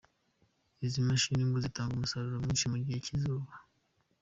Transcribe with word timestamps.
Izi 0.85 0.99
mashini 1.07 1.41
ngo 1.47 1.57
zitanga 1.65 1.93
umusaru 1.95 2.27
mwinshi 2.43 2.65
mu 2.71 2.77
gihe 2.83 2.99
cy’izuba. 3.05 3.53